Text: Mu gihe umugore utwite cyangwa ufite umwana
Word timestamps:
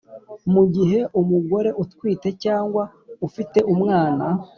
Mu 0.53 0.63
gihe 0.75 0.99
umugore 1.21 1.69
utwite 1.83 2.29
cyangwa 2.43 2.83
ufite 3.27 3.59
umwana 3.73 4.25